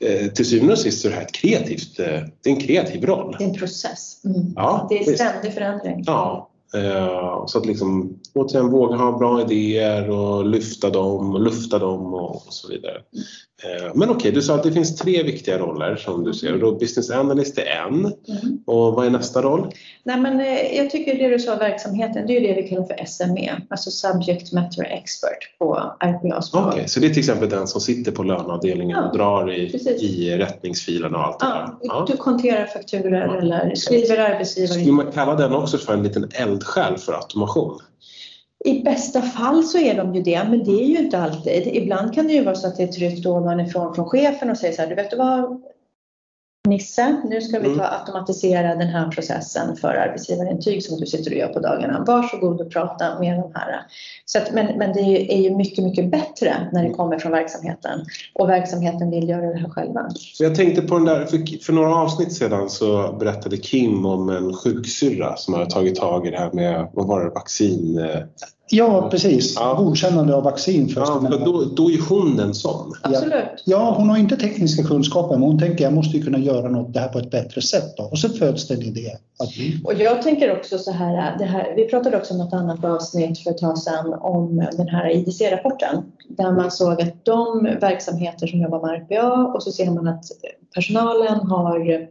eh, 0.00 0.26
till 0.26 0.46
syvende 0.46 0.72
och 0.72 0.78
sist 0.78 1.02
så 1.02 1.08
är 1.08 1.10
det 1.10 1.16
här 1.16 1.24
ett 1.24 1.32
kreativt, 1.32 1.98
eh, 1.98 2.06
det 2.42 2.50
är 2.50 2.54
en 2.54 2.60
kreativ 2.60 3.04
roll. 3.04 3.36
Det 3.38 3.44
är 3.44 3.48
en 3.48 3.54
process. 3.54 4.20
Mm. 4.24 4.52
Ja, 4.56 4.86
det 4.88 4.98
är 4.98 5.14
ständig 5.14 5.54
förändring. 5.54 6.02
Ja, 6.06 6.50
Eh, 6.74 7.46
så 7.46 7.58
att 7.58 7.66
liksom 7.66 8.18
återigen 8.36 8.70
våga 8.70 8.96
ha 8.96 9.18
bra 9.18 9.40
idéer 9.40 10.10
och 10.10 10.46
lyfta 10.46 10.90
dem 10.90 11.34
och 11.34 11.40
lufta 11.40 11.78
dem 11.78 12.14
och, 12.14 12.42
så 12.48 12.68
vidare. 12.68 12.96
Eh, 13.64 13.90
men 13.94 14.10
okej, 14.10 14.16
okay, 14.16 14.30
du 14.30 14.42
sa 14.42 14.54
att 14.54 14.62
det 14.62 14.72
finns 14.72 14.96
tre 14.96 15.22
viktiga 15.22 15.58
roller 15.58 15.96
som 15.96 16.24
du 16.24 16.34
ser 16.34 16.52
och 16.52 16.58
då 16.58 16.72
business 16.72 17.10
analyst 17.10 17.58
är 17.58 17.66
en. 17.86 17.94
Mm. 17.94 18.14
Och 18.66 18.92
vad 18.92 19.06
är 19.06 19.10
nästa 19.10 19.42
roll? 19.42 19.72
Nej, 20.04 20.20
men, 20.20 20.40
eh, 20.40 20.76
jag 20.76 20.90
tycker 20.90 21.18
det 21.18 21.28
du 21.28 21.38
sa, 21.38 21.56
verksamheten, 21.56 22.26
det 22.26 22.36
är 22.36 22.40
det 22.40 22.62
vi 22.62 22.68
kallar 22.68 22.84
för 22.84 23.04
SME, 23.06 23.60
alltså 23.70 23.90
Subject 23.90 24.52
Matter 24.52 24.84
Expert 24.84 25.58
på 25.58 25.92
RPA-språk. 26.00 26.66
Okej, 26.66 26.74
okay, 26.74 26.88
så 26.88 27.00
det 27.00 27.06
är 27.06 27.10
till 27.10 27.18
exempel 27.18 27.48
den 27.48 27.66
som 27.66 27.80
sitter 27.80 28.12
på 28.12 28.22
löneavdelningen 28.22 28.96
ja, 28.96 29.08
och 29.08 29.16
drar 29.16 29.52
i, 29.52 29.76
i 30.00 30.36
rättningsfilerna 30.38 31.18
och 31.18 31.24
allt 31.24 31.40
det 31.40 31.46
ja, 31.46 31.54
där? 31.54 31.68
Ja, 31.80 32.04
du 32.08 32.16
konterar 32.16 32.66
fakturor 32.66 33.14
ja. 33.14 33.38
eller 33.38 33.74
skriver 33.74 34.18
arbetsgivare. 34.18 34.80
Skulle 34.80 34.92
man 34.92 35.12
kalla 35.12 35.34
den 35.34 35.52
också 35.52 35.78
för 35.78 35.92
en 35.92 36.02
liten 36.02 36.28
eldsjäl 36.34 36.98
för 36.98 37.12
automation? 37.12 37.78
I 38.64 38.82
bästa 38.82 39.22
fall 39.22 39.64
så 39.64 39.78
är 39.78 39.94
de 39.94 40.14
ju 40.14 40.22
det, 40.22 40.46
men 40.50 40.64
det 40.64 40.82
är 40.82 40.86
ju 40.86 40.98
inte 40.98 41.18
alltid. 41.18 41.66
Ibland 41.66 42.14
kan 42.14 42.26
det 42.26 42.32
ju 42.32 42.44
vara 42.44 42.54
så 42.54 42.66
att 42.66 42.76
det 42.76 42.82
är 42.82 42.88
ett 42.88 42.94
tryck 42.94 43.26
ovanifrån 43.26 43.94
från 43.94 44.04
chefen 44.04 44.50
och 44.50 44.58
säger 44.58 44.74
så 44.74 44.82
här, 44.82 44.88
du 44.88 44.94
vet 44.94 45.10
du 45.10 45.16
vad 45.16 45.62
Nisse, 46.66 47.22
nu 47.24 47.40
ska 47.40 47.58
vi 47.58 47.66
mm. 47.66 47.78
ta 47.78 47.84
automatisera 47.84 48.74
den 48.74 48.88
här 48.88 49.10
processen 49.10 49.76
för 49.76 49.88
arbetsgivarintyg 49.88 50.84
som 50.84 51.00
du 51.00 51.06
sitter 51.06 51.30
och 51.30 51.36
gör 51.36 51.48
på 51.48 51.60
dagarna. 51.60 52.04
Varsågod 52.06 52.60
och 52.60 52.70
prata 52.70 53.18
med 53.18 53.38
de 53.38 53.52
här. 53.54 53.86
Så 54.24 54.38
att, 54.38 54.52
men, 54.52 54.78
men 54.78 54.92
det 54.92 55.34
är 55.34 55.42
ju 55.42 55.56
mycket, 55.56 55.84
mycket 55.84 56.10
bättre 56.10 56.70
när 56.72 56.84
det 56.84 56.90
kommer 56.90 57.18
från 57.18 57.32
verksamheten 57.32 58.00
och 58.34 58.48
verksamheten 58.48 59.10
vill 59.10 59.28
göra 59.28 59.46
det 59.46 59.58
här 59.58 59.68
själva. 59.68 60.08
Jag 60.38 60.54
tänkte 60.54 60.82
på 60.82 60.94
den 60.94 61.04
där, 61.04 61.24
för, 61.24 61.64
för 61.64 61.72
några 61.72 61.94
avsnitt 61.94 62.32
sedan 62.32 62.70
så 62.70 63.12
berättade 63.12 63.56
Kim 63.56 64.06
om 64.06 64.28
en 64.28 64.54
sjuksyrra 64.54 65.36
som 65.36 65.54
har 65.54 65.66
tagit 65.66 65.96
tag 65.96 66.26
i 66.26 66.30
det 66.30 66.38
här 66.38 66.52
med, 66.52 66.88
vad 66.92 67.06
var 67.06 67.24
det, 67.24 67.30
vaccin 67.30 67.98
eh, 67.98 68.20
Ja, 68.68 69.08
precis. 69.10 69.54
Ja. 69.56 69.74
Godkännande 69.74 70.34
av 70.34 70.44
vaccin. 70.44 70.88
Först 70.88 70.96
ja, 70.96 71.20
för 71.20 71.44
då, 71.44 71.64
då 71.64 71.90
är 71.90 72.08
hon 72.08 72.40
en 72.40 72.54
sån. 72.54 72.92
Absolut. 73.02 73.62
Ja, 73.64 73.94
hon 73.98 74.08
har 74.08 74.18
inte 74.18 74.36
tekniska 74.36 74.82
kunskaper 74.82 75.34
men 75.34 75.42
hon 75.42 75.58
tänker 75.58 75.84
jag 75.84 75.92
måste 75.92 76.16
ju 76.16 76.24
kunna 76.24 76.38
göra 76.38 76.68
något 76.68 76.94
det 76.94 77.00
här 77.00 77.08
på 77.08 77.18
ett 77.18 77.30
bättre 77.30 77.62
sätt. 77.62 77.96
Då. 77.96 78.02
Och 78.02 78.18
så 78.18 78.28
föds 78.28 78.68
det 78.68 78.74
en 78.74 78.82
idé. 78.82 79.10
Att... 79.38 79.48
Och 79.84 79.94
jag 79.94 80.22
tänker 80.22 80.56
också 80.56 80.78
så 80.78 80.90
här, 80.90 81.38
det 81.38 81.44
här, 81.44 81.74
vi 81.76 81.84
pratade 81.84 82.16
också 82.16 82.34
om 82.34 82.38
något 82.38 82.52
annat 82.52 82.84
avsnitt 82.84 83.38
för 83.38 83.50
ett 83.50 83.58
tag 83.58 83.78
sedan 83.78 84.14
om 84.14 84.66
den 84.72 84.88
här 84.88 85.10
IDC-rapporten. 85.10 86.02
Där 86.28 86.52
man 86.52 86.70
såg 86.70 87.02
att 87.02 87.24
de 87.24 87.62
verksamheter 87.80 88.46
som 88.46 88.60
jobbar 88.60 88.80
med 88.80 89.02
RPA 89.02 89.52
och 89.54 89.62
så 89.62 89.70
ser 89.70 89.90
man 89.90 90.08
att 90.08 90.24
personalen 90.74 91.40
har 91.40 92.08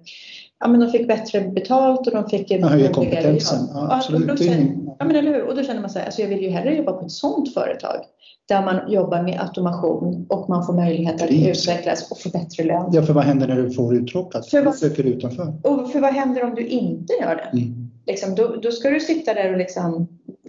ja, 0.60 0.68
men 0.68 0.80
de 0.80 0.90
fick 0.90 1.08
bättre 1.08 1.42
betalt 1.42 2.08
och 2.08 2.14
de 2.14 2.30
fick 2.30 2.52
en 2.52 2.64
högre 2.64 2.88
kompetensen. 2.88 3.60
Ja, 3.74 3.88
absolut. 3.92 4.32
Och, 4.32 4.38
känner, 4.38 4.76
ja, 5.00 5.06
men 5.06 5.16
eller 5.16 5.34
hur? 5.34 5.44
och 5.44 5.56
då 5.56 5.64
känner 5.64 5.82
man 5.82 5.90
så 5.90 6.00
här, 6.00 6.06
alltså 6.06 6.22
jag 6.22 6.30
vill 6.30 6.42
ju 6.42 6.50
hellre 6.50 6.76
jobba 6.76 6.92
på 6.92 7.06
ett 7.06 7.12
sådant 7.12 7.54
företag 7.54 8.06
där 8.48 8.62
man 8.66 8.92
jobbar 8.92 9.24
med 9.24 9.40
automation 9.42 10.26
och 10.30 10.50
man 10.50 10.66
får 10.66 10.74
möjlighet 10.74 11.22
att 11.22 11.32
utvecklas 11.32 12.12
och 12.12 12.20
få 12.20 12.30
bättre 12.30 12.64
lön. 12.64 12.90
Ja, 12.94 13.04
för 13.04 13.14
vad 13.14 13.24
händer 13.24 13.48
när 13.48 13.56
du 13.56 13.72
får 13.72 13.96
uttråkat? 13.96 14.50
För 14.50 14.62
vad, 14.62 14.76
söker 14.76 15.04
utanför. 15.04 15.54
Och 15.64 15.92
för 15.92 16.00
vad 16.00 16.14
händer 16.14 16.44
om 16.44 16.56
du 16.56 16.68
inte 16.68 17.14
gör 17.14 17.36
det? 17.36 17.58
Mm. 17.58 17.92
Liksom, 18.06 18.36
då, 18.36 18.56
då, 18.62 18.72
ska 18.72 18.90
du 18.90 19.00
sitta 19.00 19.34
där 19.34 19.52
och 19.52 19.58
liksom 19.58 20.08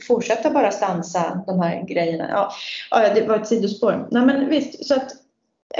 fortsätta 0.08 0.50
bara 0.50 0.70
stansa 0.70 1.42
de 1.46 1.60
här 1.60 1.86
grejerna. 1.88 2.28
Ja, 2.30 2.50
ja 2.90 3.14
det 3.14 3.28
var 3.28 3.36
ett 3.36 3.46
sidospår. 3.46 4.08
Nej, 4.10 4.26
men 4.26 4.48
visst, 4.48 4.86
så 4.86 4.94
att 4.94 5.10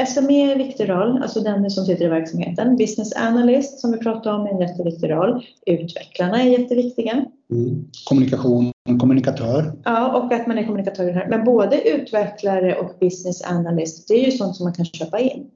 SME 0.08 0.48
är 0.48 0.52
en 0.52 0.58
viktig 0.58 0.88
roll, 0.88 1.22
alltså 1.22 1.40
den 1.40 1.70
som 1.70 1.84
sitter 1.84 2.04
i 2.04 2.08
verksamheten. 2.08 2.76
Business 2.76 3.16
analyst 3.16 3.80
som 3.80 3.92
vi 3.92 3.98
pratade 3.98 4.36
om 4.36 4.46
är 4.46 4.50
en 4.50 4.60
jätteviktig 4.60 5.10
roll. 5.10 5.46
Utvecklarna 5.66 6.42
är 6.42 6.58
jätteviktiga. 6.58 7.24
Mm. 7.50 7.84
Kommunikation, 8.04 8.72
kommunikatör. 9.00 9.72
Ja, 9.84 10.18
och 10.18 10.32
att 10.32 10.46
man 10.46 10.58
är 10.58 10.64
kommunikatör 10.64 11.12
här. 11.12 11.28
Men 11.28 11.44
både 11.44 11.88
utvecklare 11.88 12.74
och 12.74 12.90
business 13.00 13.44
analyst, 13.44 14.08
det 14.08 14.14
är 14.14 14.24
ju 14.24 14.30
sånt 14.30 14.56
som 14.56 14.64
man 14.64 14.74
kan 14.74 14.84
köpa 14.84 15.18
in 15.18 15.46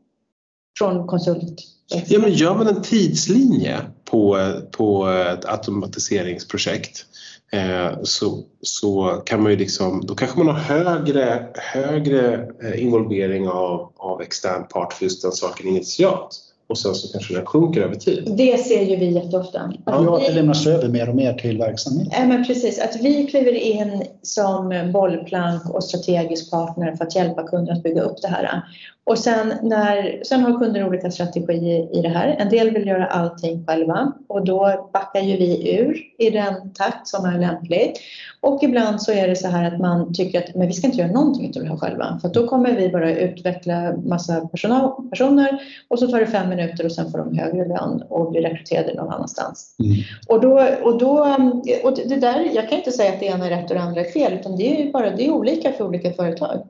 från 0.78 1.06
konsult. 1.06 1.60
Ja, 2.08 2.18
men 2.18 2.32
gör 2.32 2.54
man 2.54 2.66
en 2.66 2.82
tidslinje 2.82 3.76
på, 4.10 4.38
på 4.70 5.06
ett 5.06 5.44
automatiseringsprojekt 5.44 7.04
eh, 7.52 8.02
så, 8.02 8.42
så 8.62 9.22
kan 9.26 9.42
man 9.42 9.52
ju 9.52 9.58
liksom, 9.58 10.06
då 10.06 10.14
kanske 10.14 10.38
man 10.38 10.46
har 10.46 10.54
högre, 10.54 11.48
högre 11.54 12.50
eh, 12.62 12.82
involvering 12.82 13.48
av, 13.48 13.92
av 13.96 14.22
extern 14.22 14.68
part 14.68 14.92
för 14.92 15.04
just 15.04 15.22
den 15.22 15.32
saken 15.32 15.68
initialt 15.68 16.49
och 16.70 16.78
sen 16.78 16.94
så 16.94 17.12
kanske 17.12 17.34
den 17.34 17.46
sjunker 17.46 17.80
över 17.80 17.94
tid. 17.94 18.32
Det 18.36 18.58
ser 18.58 18.82
ju 18.82 18.96
vi 18.96 19.10
jätteofta. 19.10 19.72
Ja, 19.86 20.16
att 20.16 20.26
det 20.26 20.32
lämnas 20.32 20.66
över 20.66 20.88
mer 20.88 21.08
och 21.08 21.14
mer 21.14 21.34
till 21.34 21.58
verksamheten. 21.58 22.12
Ja, 22.16 22.26
men 22.26 22.44
precis. 22.44 22.78
Att 22.78 22.96
vi 23.02 23.26
kliver 23.26 23.52
in 23.52 24.02
som 24.22 24.90
bollplank 24.92 25.70
och 25.70 25.84
strategisk 25.84 26.50
partner 26.50 26.96
för 26.96 27.04
att 27.04 27.16
hjälpa 27.16 27.42
kunden 27.42 27.76
att 27.76 27.82
bygga 27.82 28.02
upp 28.02 28.22
det 28.22 28.28
här. 28.28 28.62
Och 29.04 29.18
sen, 29.18 29.54
när, 29.62 30.24
sen 30.24 30.40
har 30.40 30.58
kunder 30.58 30.88
olika 30.88 31.10
strategier 31.10 31.98
i 31.98 32.02
det 32.02 32.08
här. 32.08 32.36
En 32.38 32.48
del 32.48 32.70
vill 32.70 32.86
göra 32.86 33.06
allting 33.06 33.64
själva 33.66 34.12
och 34.28 34.44
då 34.44 34.90
backar 34.92 35.20
ju 35.20 35.36
vi 35.36 35.78
ur 35.78 35.96
i 36.18 36.30
den 36.30 36.72
takt 36.74 37.08
som 37.08 37.24
är 37.24 37.38
lämpligt. 37.38 38.00
Och 38.40 38.62
ibland 38.62 39.02
så 39.02 39.12
är 39.12 39.28
det 39.28 39.36
så 39.36 39.48
här 39.48 39.74
att 39.74 39.80
man 39.80 40.14
tycker 40.14 40.38
att 40.38 40.54
men 40.54 40.66
vi 40.66 40.72
ska 40.72 40.86
inte 40.86 40.98
göra 40.98 41.12
någonting 41.12 41.52
av 41.56 41.62
det 41.62 41.68
här 41.68 41.76
själva 41.76 42.18
för 42.22 42.28
då 42.28 42.48
kommer 42.48 42.76
vi 42.76 42.88
bara 42.88 43.14
utveckla 43.14 43.96
massa 43.96 44.40
personal, 44.46 45.08
personer 45.10 45.60
och 45.88 45.98
så 45.98 46.06
tar 46.06 46.20
det 46.20 46.26
fem 46.26 46.48
minuter 46.48 46.59
och 46.84 46.92
sen 46.92 47.10
får 47.10 47.18
de 47.18 47.38
högre 47.38 47.68
lön 47.68 48.02
och 48.08 48.30
blir 48.30 48.42
rekryterade 48.42 48.94
någon 48.94 49.12
annanstans. 49.12 49.76
Mm. 49.78 49.96
Och, 50.28 50.40
då, 50.40 50.68
och, 50.82 50.98
då, 50.98 51.36
och 51.84 51.96
det 52.08 52.16
där, 52.16 52.50
jag 52.54 52.68
kan 52.68 52.78
inte 52.78 52.92
säga 52.92 53.12
att 53.12 53.20
det 53.20 53.26
ena 53.26 53.46
är 53.46 53.50
rätt 53.50 53.70
och 53.70 53.76
det 53.76 53.82
andra 53.82 54.00
är 54.00 54.10
fel 54.10 54.32
utan 54.32 54.56
det 54.56 54.82
är 54.82 54.92
bara 54.92 55.10
det 55.10 55.26
är 55.26 55.30
olika 55.30 55.72
för 55.72 55.84
olika 55.84 56.12
företag. 56.12 56.66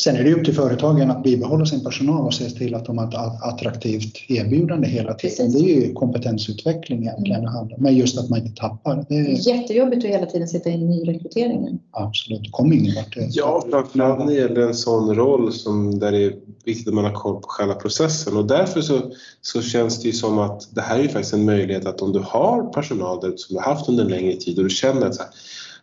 Sen 0.00 0.16
är 0.16 0.24
det 0.24 0.34
upp 0.34 0.44
till 0.44 0.54
företagen 0.54 1.10
att 1.10 1.22
bibehålla 1.22 1.66
sin 1.66 1.84
personal 1.84 2.26
och 2.26 2.34
se 2.34 2.50
till 2.50 2.74
att 2.74 2.84
de 2.84 2.98
har 2.98 3.08
ett 3.08 3.42
attraktivt 3.42 4.16
erbjudande 4.28 4.88
hela 4.88 5.14
tiden. 5.14 5.36
Precis. 5.46 5.62
Det 5.62 5.70
är 5.70 5.86
ju 5.86 5.92
kompetensutveckling 5.92 7.02
egentligen 7.02 7.42
det 7.42 7.50
handlar 7.50 7.78
Men 7.78 7.96
just 7.96 8.18
att 8.18 8.30
man 8.30 8.38
inte 8.38 8.60
tappar. 8.60 9.06
Det 9.08 9.14
är 9.14 9.48
jättejobbigt 9.48 10.04
att 10.04 10.10
hela 10.10 10.26
tiden 10.26 10.48
sitta 10.48 10.70
i 10.70 10.78
nyrekryteringen. 10.78 11.78
Absolut, 11.90 12.42
det 12.42 12.50
kommer 12.50 12.76
ingen 12.76 12.94
vart. 12.94 13.16
Ja, 13.30 13.64
framförallt 13.70 14.18
när 14.18 14.26
det 14.26 14.34
gäller 14.34 14.60
en 14.60 14.74
sån 14.74 15.14
roll 15.14 15.52
som 15.52 15.98
där 15.98 16.12
det 16.12 16.24
är 16.24 16.32
viktigt 16.64 16.88
att 16.88 16.94
man 16.94 17.04
har 17.04 17.12
koll 17.12 17.34
på 17.34 17.48
själva 17.48 17.74
processen 17.74 18.36
och 18.36 18.46
därför 18.46 18.80
så, 18.80 19.00
så 19.40 19.62
känns 19.62 20.02
det 20.02 20.08
ju 20.08 20.12
som 20.12 20.38
att 20.38 20.68
det 20.74 20.80
här 20.80 20.98
är 20.98 21.02
ju 21.02 21.08
faktiskt 21.08 21.34
en 21.34 21.44
möjlighet 21.44 21.86
att 21.86 22.02
om 22.02 22.12
du 22.12 22.22
har 22.24 22.72
personal 22.72 23.20
där 23.20 23.32
som 23.36 23.56
du 23.56 23.62
har 23.62 23.74
haft 23.74 23.88
under 23.88 24.04
en 24.04 24.10
längre 24.10 24.36
tid 24.36 24.58
och 24.58 24.64
du 24.64 24.70
känner 24.70 25.06
att 25.06 25.14
så 25.14 25.22
här, 25.22 25.30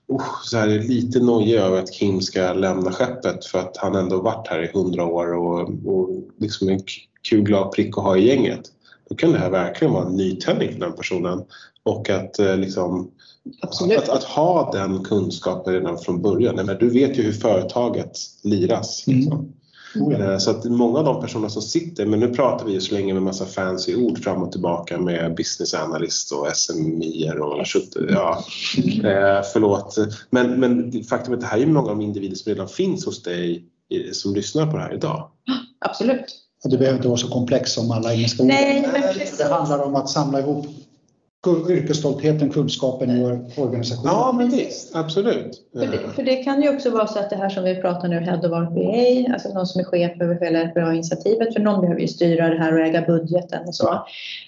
oh, 0.08 0.42
så 0.44 0.58
här, 0.58 0.68
lite 0.68 1.20
nojig 1.20 1.56
över 1.56 1.80
att 1.80 1.94
Kim 1.94 2.22
ska 2.22 2.54
lämna 2.54 2.92
skeppet 2.92 3.46
för 3.46 3.60
att 3.60 3.78
han 3.78 3.96
ändå 3.96 4.22
varit 4.22 4.48
här 4.48 4.64
i 4.64 4.72
hundra 4.74 5.06
år 5.06 5.34
och, 5.34 5.70
och 5.86 6.10
liksom 6.38 6.70
en 6.70 6.82
kul 7.30 7.42
glad 7.42 7.72
prick 7.72 7.98
att 7.98 8.04
ha 8.04 8.18
i 8.18 8.28
gänget. 8.28 8.62
Då 9.10 9.16
kan 9.16 9.32
det 9.32 9.40
här 9.40 9.50
verkligen 9.50 9.94
vara 9.94 10.06
en 10.06 10.16
nytändning 10.16 10.72
för 10.72 10.80
den 10.80 10.94
personen 10.94 11.44
och 11.84 12.10
att 12.10 12.40
eh, 12.40 12.58
liksom 12.58 13.12
att, 13.62 14.10
att, 14.10 14.24
ha 14.24 14.72
den 14.72 15.04
kunskapen 15.04 15.74
redan 15.74 15.98
från 15.98 16.22
början. 16.22 16.56
Men 16.56 16.78
du 16.78 16.90
vet 16.90 17.20
ju 17.20 17.24
hur 17.24 17.32
företaget 17.32 18.12
liras. 18.44 19.08
Liksom. 19.08 19.34
Mm. 19.34 19.54
Mm. 19.96 20.40
Så 20.40 20.52
att 20.52 20.66
många 20.66 21.00
av 21.00 21.06
de 21.06 21.22
personer 21.22 21.50
som 21.50 21.62
sitter, 21.62 22.06
men 22.06 22.20
nu 22.20 22.28
pratar 22.34 22.66
vi 22.66 22.74
ju 22.74 22.82
så 22.82 22.94
länge 22.94 23.14
med 23.14 23.24
massa 23.24 23.46
fancy 23.46 23.96
ord 23.96 24.24
fram 24.24 24.44
och 24.44 24.52
tillbaka 24.52 24.98
med 24.98 25.36
business 25.36 25.74
analyst 25.74 26.32
och 26.32 26.48
SMI 26.58 27.32
och 27.42 27.66
ja, 28.10 28.44
eh, 28.86 29.44
förlåt. 29.54 29.98
Men, 30.30 30.60
men 30.60 31.04
faktum 31.04 31.34
är 31.34 31.38
att 31.38 31.42
det 31.42 31.48
här 31.48 31.60
är 31.60 31.66
många 31.66 31.92
av 31.92 31.98
de 31.98 32.02
individer 32.02 32.36
som 32.36 32.50
redan 32.50 32.68
finns 32.68 33.06
hos 33.06 33.24
dig 33.24 33.66
som 34.12 34.36
lyssnar 34.36 34.72
på 34.72 34.78
det 34.78 34.84
här 34.84 34.94
idag. 34.94 35.30
Absolut. 35.86 36.40
Och 36.64 36.70
det 36.70 36.78
behöver 36.78 36.98
inte 36.98 37.08
vara 37.08 37.18
så 37.18 37.28
komplext 37.28 37.74
som 37.74 37.92
alla 37.92 38.14
engelska 38.14 38.44
ord. 38.44 38.50
Nej, 38.50 38.90
men 38.94 39.02
Det 39.38 39.54
handlar 39.54 39.80
om 39.80 39.96
att 39.96 40.10
samla 40.10 40.40
ihop 40.40 40.66
yrkesstoltheten, 41.48 42.50
kunskapen 42.50 43.10
i 43.10 43.22
vår 43.22 43.64
organisation. 43.64 44.06
Ja, 44.06 44.34
men 44.38 44.50
visst, 44.50 44.96
absolut. 44.96 45.62
För 45.74 45.88
det, 45.88 46.00
för 46.16 46.24
det, 46.24 46.36
kan 46.36 46.62
ju 46.62 46.70
också 46.76 46.90
vara 46.90 47.08
så 47.08 47.20
att 47.20 47.30
det 47.30 47.36
här 47.36 47.50
som 47.50 47.64
vi 47.64 47.76
pratar 47.76 48.08
nu, 48.08 48.20
Head 48.20 48.38
of 48.38 48.46
RPA, 48.46 49.34
alltså 49.34 49.54
någon 49.54 49.66
som 49.66 49.82
är 49.82 49.86
chef 49.86 50.22
över 50.22 50.40
hela 50.40 50.60
RPA-initiativet, 50.60 51.54
för 51.54 51.60
någon 51.60 51.82
behöver 51.82 52.02
ju 52.02 52.08
styra 52.08 52.50
det 52.50 52.60
här 52.60 52.74
och 52.74 52.80
äga 52.80 53.02
budgeten 53.02 53.68
och 53.68 53.76
så. 53.76 54.06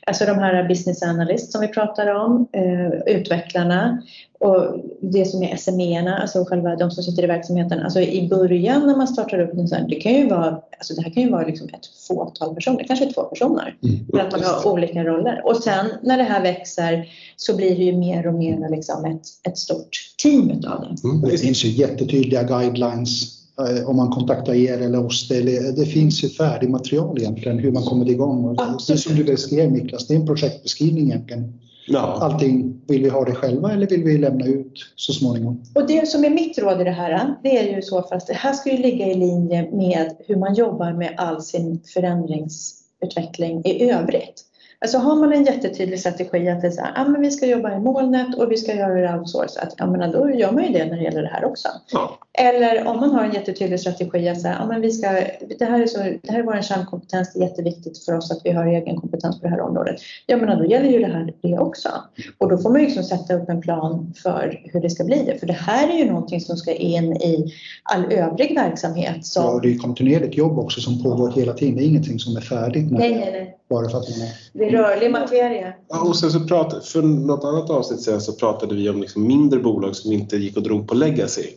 Alltså 0.08 0.26
de 0.26 0.38
här 0.38 0.68
business 0.68 1.04
analyst 1.04 1.52
som 1.52 1.62
vi 1.62 1.68
pratar 1.68 2.08
om, 2.08 2.48
eh, 2.52 3.16
utvecklarna, 3.16 4.02
och 4.46 4.80
det 5.02 5.26
som 5.26 5.44
är 5.44 5.58
SME-erna, 5.58 6.18
alltså 6.18 6.46
själva 6.46 6.76
de 6.76 6.92
som 6.92 7.04
sitter 7.04 7.24
i 7.24 7.28
verksamheten, 7.28 7.80
alltså 7.80 8.00
i 8.00 8.28
början 8.30 8.88
när 8.88 8.98
man 8.98 9.08
startar 9.08 9.40
upp 9.40 9.54
en 9.54 9.68
sån 9.68 9.88
det 9.88 9.96
kan 9.96 10.14
ju 10.14 10.30
vara, 10.30 10.62
alltså 10.78 10.94
det 10.94 11.02
här 11.02 11.12
kan 11.12 11.24
ju 11.24 11.30
vara 11.30 11.48
liksom 11.48 11.68
ett 11.68 11.86
fåtal 12.08 12.56
personer, 12.56 12.84
kanske 12.88 13.06
två 13.14 13.24
personer, 13.24 13.78
mm. 13.84 14.06
för 14.12 14.20
att 14.20 14.32
man 14.32 14.44
har 14.44 14.72
olika 14.72 15.04
roller. 15.04 15.42
Och 15.46 15.58
sen 15.58 15.86
när 16.04 16.18
det 16.18 16.24
här 16.24 16.42
växer 16.42 17.10
så 17.36 17.56
blir 17.56 17.76
det 17.76 17.84
ju 17.84 17.98
mer 17.98 18.28
och 18.28 18.34
mer 18.34 18.70
liksom 18.70 19.06
ett, 19.06 19.50
ett 19.50 19.58
stort 19.58 19.90
team 20.24 20.50
utav 20.52 20.82
det. 20.82 21.08
Mm. 21.08 21.22
Det 21.22 21.38
finns 21.38 21.66
ju 21.66 21.70
jättetydliga 21.70 22.44
guidelines 22.44 23.42
eh, 23.60 23.90
om 23.90 23.96
man 23.96 24.10
kontaktar 24.10 24.54
er 24.54 24.82
eller 24.82 25.06
oss. 25.06 25.28
Det, 25.28 25.76
det 25.76 25.86
finns 25.86 26.24
ju 26.24 26.30
färdigmaterial 26.30 27.18
egentligen 27.18 27.60
hur 27.60 27.72
man 27.72 27.84
kommer 27.84 28.10
igång. 28.10 28.56
Absolut. 28.58 28.88
Det 28.88 29.10
som 29.10 29.16
du 29.16 29.24
beskrev 29.24 29.72
Niklas, 29.72 30.08
det 30.08 30.14
är 30.14 30.20
en 30.20 30.28
projektbeskrivning 30.28 31.06
egentligen 31.06 31.54
Ja. 31.88 32.18
Allting, 32.22 32.82
vill 32.88 33.04
vi 33.04 33.10
ha 33.10 33.26
det 33.26 33.36
själva 33.36 33.74
eller 33.74 33.88
vill 33.88 34.04
vi 34.04 34.18
lämna 34.18 34.46
ut 34.46 34.94
så 34.96 35.14
småningom? 35.14 35.64
Och 35.76 35.88
det 35.88 36.08
som 36.08 36.24
är 36.24 36.30
mitt 36.30 36.58
råd 36.58 36.82
i 36.82 36.84
det 36.84 36.92
här, 36.92 37.36
det 37.44 37.58
är 37.58 37.76
ju 37.76 37.82
så 37.82 38.02
fast 38.02 38.28
det 38.28 38.34
här 38.34 38.54
ska 38.54 38.72
ju 38.72 38.78
ligga 38.78 39.06
i 39.06 39.14
linje 39.14 39.72
med 39.72 40.16
hur 40.28 40.36
man 40.36 40.54
jobbar 40.54 40.94
med 40.94 41.14
all 41.18 41.42
sin 41.42 41.82
förändringsutveckling 41.94 43.62
i 43.66 43.92
övrigt. 43.92 44.45
Alltså 44.80 44.98
har 44.98 45.16
man 45.16 45.34
en 45.34 45.44
jättetydlig 45.44 46.00
strategi 46.00 46.50
att 46.50 46.62
det 46.62 46.68
är 46.68 46.72
så 46.72 46.82
här, 46.82 46.92
ah, 46.96 47.08
men 47.08 47.22
vi 47.22 47.32
ska 47.32 47.46
jobba 47.46 47.76
i 47.76 47.80
molnet 47.80 48.36
och 48.36 48.52
vi 48.52 48.58
ska 48.58 48.76
göra 48.76 48.94
det 48.94 49.20
outsourcat, 49.20 49.76
ja, 49.78 49.86
men 49.86 50.12
då 50.12 50.30
gör 50.30 50.52
man 50.52 50.64
ju 50.64 50.74
det 50.74 50.86
när 50.86 50.98
det 50.98 51.04
gäller 51.04 51.22
det 51.22 51.28
här 51.34 51.46
också. 51.46 51.68
Ja. 51.92 52.20
Eller 52.34 52.88
om 52.88 53.00
man 53.00 53.12
har 53.12 53.24
en 53.24 53.34
jättetydlig 53.34 53.80
strategi 53.80 54.30
att 54.30 54.42
säga, 54.42 54.58
ah, 54.62 54.68
men 54.68 54.82
vi 54.82 54.92
ska, 54.92 55.12
det, 55.60 55.66
här 55.66 55.82
är 55.82 55.88
så, 55.88 55.98
det 55.98 56.32
här 56.32 56.40
är 56.40 56.44
vår 56.44 56.62
kärnkompetens, 56.62 57.34
det 57.34 57.40
är 57.40 57.44
jätteviktigt 57.44 58.06
för 58.06 58.18
oss 58.18 58.32
att 58.32 58.42
vi 58.44 58.52
har 58.52 58.66
egen 58.66 59.02
kompetens 59.02 59.40
på 59.40 59.48
det 59.48 59.52
här 59.52 59.62
området. 59.62 59.96
Ja, 60.26 60.38
men 60.38 60.58
då 60.58 60.66
gäller 60.66 60.90
ju 60.90 61.00
det 61.00 61.06
här 61.06 61.34
det 61.42 61.58
också. 61.60 61.90
Och 62.38 62.50
då 62.50 62.58
får 62.58 62.70
man 62.70 62.80
ju 62.80 62.86
liksom 62.86 63.04
sätta 63.04 63.34
upp 63.34 63.50
en 63.50 63.62
plan 63.62 64.14
för 64.24 64.62
hur 64.64 64.82
det 64.82 64.90
ska 64.90 65.04
bli 65.04 65.24
det. 65.26 65.40
För 65.40 65.48
det 65.48 65.54
här 65.54 65.90
är 65.90 65.98
ju 65.98 66.06
någonting 66.06 66.42
som 66.42 66.58
ska 66.58 66.74
in 66.74 67.14
i 67.14 67.54
all 67.84 68.12
övrig 68.12 68.56
verksamhet. 68.56 69.26
Som... 69.26 69.44
Ja, 69.44 69.50
och 69.50 69.62
det 69.62 69.74
är 69.74 69.78
kontinuerligt 69.78 70.38
jobb 70.38 70.60
också 70.60 70.82
som 70.82 71.04
pågår 71.04 71.32
hela 71.32 71.54
tiden. 71.54 71.76
Det 71.76 71.84
är 71.84 71.88
ingenting 71.88 72.20
som 72.20 72.38
är 72.38 72.42
färdigt. 72.42 72.92
Nej, 72.92 73.16
nej, 73.16 73.32
nej. 73.32 73.55
Bara 73.70 73.90
för 73.90 73.98
att 73.98 74.10
man 74.10 74.28
är... 74.28 74.34
Det 74.54 74.66
är 74.66 74.72
rörlig 74.72 75.12
materia. 75.12 75.74
Ja, 75.90 76.02
och 76.02 76.16
sen 76.16 76.32
så 76.32 76.40
pratade, 76.40 76.82
för 76.82 77.02
något 77.02 77.44
annat 77.44 77.70
avsnitt 77.70 78.02
sen 78.02 78.22
så 78.22 78.34
pratade 78.34 78.76
vi 78.76 78.90
om 78.90 79.02
liksom 79.02 79.28
mindre 79.28 79.60
bolag 79.60 79.96
som 79.96 80.12
inte 80.12 80.38
gick 80.38 80.58
och 80.58 80.64
drog 80.64 80.88
på 80.88 80.96
legacy. 80.96 81.48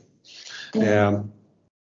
Mm. 0.74 1.14
Eh, 1.14 1.20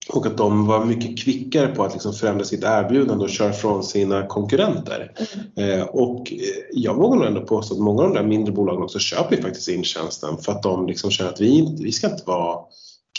och 0.09 0.25
att 0.25 0.37
de 0.37 0.67
var 0.67 0.85
mycket 0.85 1.19
kvickare 1.19 1.67
på 1.67 1.83
att 1.83 1.93
liksom 1.93 2.13
förändra 2.13 2.45
sitt 2.45 2.63
erbjudande 2.63 3.23
och 3.23 3.29
köra 3.29 3.53
från 3.53 3.83
sina 3.83 4.27
konkurrenter. 4.27 5.11
Mm. 5.55 5.79
Eh, 5.79 5.85
och 5.85 6.33
eh, 6.33 6.39
jag 6.71 6.95
vågar 6.95 7.17
nog 7.17 7.27
ändå 7.27 7.41
påstå 7.41 7.75
att 7.75 7.81
många 7.81 8.03
av 8.03 8.09
de 8.09 8.15
där 8.15 8.27
mindre 8.27 8.53
bolagen 8.53 8.83
också 8.83 8.99
köper 8.99 9.41
faktiskt 9.41 9.67
in 9.67 9.83
tjänsten 9.83 10.37
för 10.37 10.51
att 10.51 10.63
de 10.63 10.87
liksom 10.87 11.11
känner 11.11 11.29
att 11.29 11.41
vi, 11.41 11.75
vi 11.79 11.91
ska 11.91 12.11
inte 12.11 12.23
vara 12.25 12.59